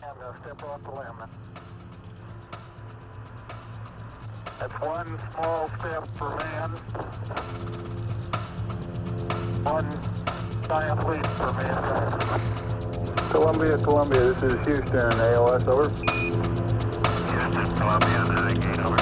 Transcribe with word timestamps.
I'm 0.00 0.14
gonna 0.20 0.36
step 0.36 0.62
off 0.64 0.82
the 0.84 0.90
LM. 0.92 1.18
That's 4.58 4.74
one 4.86 5.18
small 5.30 5.68
step 5.68 6.06
for 6.14 6.30
man, 6.38 6.70
one 9.64 9.88
giant 10.62 11.02
leap 11.08 11.26
for 11.34 11.50
mankind. 11.54 12.10
Columbia, 13.30 13.76
Columbia, 13.78 14.20
this 14.20 14.42
is 14.44 14.54
Houston, 14.66 15.10
AOS, 15.34 15.66
over. 15.66 15.90
Houston, 17.32 17.66
Columbia, 17.76 18.20
Navigate, 18.30 18.78
over. 18.80 18.98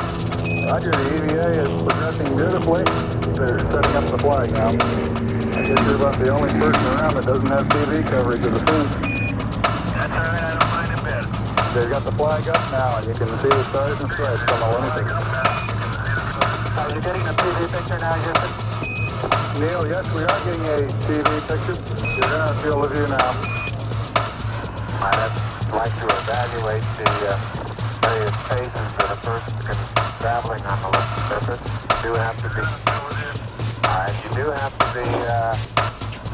Roger, 0.67 0.91
the 0.91 1.05
EVA 1.13 1.49
is 1.61 1.83
progressing 1.83 2.31
beautifully. 2.37 2.85
They're 3.37 3.59
setting 3.71 3.97
up 3.97 4.07
the 4.09 4.19
flag 4.19 4.49
now. 4.57 4.73
I 4.73 5.63
guess 5.63 5.81
you're 5.85 5.97
about 5.97 6.17
the 6.17 6.29
only 6.33 6.53
person 6.57 6.87
around 6.97 7.13
that 7.15 7.25
doesn't 7.25 7.49
have 7.49 7.69
TV 7.69 8.01
coverage 8.07 8.47
of 8.47 8.55
the 8.55 8.63
fin. 8.65 9.26
They've 11.77 11.93
got 11.93 12.09
the 12.09 12.13
flag 12.17 12.41
up 12.49 12.57
now, 12.73 12.97
and 12.97 13.05
you 13.05 13.13
can 13.13 13.29
see 13.37 13.53
the 13.53 13.65
stars 13.69 14.01
and 14.01 14.09
stripes 14.09 14.41
on 14.49 14.65
the 14.65 14.69
Olympic. 14.81 15.13
Are 16.73 16.89
you 16.89 17.01
getting 17.05 17.21
a 17.29 17.37
TV 17.37 17.69
picture 17.69 18.01
now, 18.01 18.17
Houston? 18.17 18.49
Neil, 19.61 19.85
yes, 19.85 20.09
we 20.17 20.25
are 20.25 20.41
getting 20.41 20.65
a 20.73 20.89
TV 21.05 21.29
picture. 21.45 21.77
You're 22.01 22.33
in 22.33 22.41
our 22.41 22.57
field 22.65 22.81
of 22.81 22.97
view 22.97 23.05
now. 23.13 23.29
I'd 25.05 25.37
like 25.77 25.93
to 26.01 26.09
evaluate 26.17 26.81
the 26.97 27.05
uh, 27.29 27.37
various 28.09 28.37
phases 28.49 28.89
that 28.97 29.13
a 29.13 29.19
person 29.21 29.53
can 29.61 29.77
traveling 30.17 30.65
on 30.73 30.81
the 30.81 30.89
left 30.97 31.13
surface. 31.29 31.61
You 31.61 32.09
do 32.09 32.13
have 32.17 32.41
to 32.41 32.49
be, 32.57 32.65
right, 33.85 34.17
you 34.25 34.31
do 34.33 34.49
have 34.49 34.73
to 34.81 34.87
be 34.97 35.05
uh, 35.29 35.53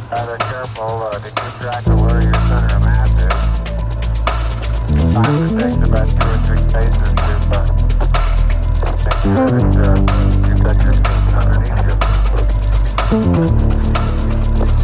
rather 0.06 0.38
careful 0.38 1.02
uh, 1.02 1.18
to 1.18 1.30
keep 1.34 1.54
track 1.58 1.82
of 1.90 1.98
where 1.98 2.22
your 2.22 2.38
center 2.46 2.78
of 2.78 2.86
mass 2.86 3.10
is. 3.10 3.21
Underneath 5.14 5.82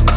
you. 0.03 0.08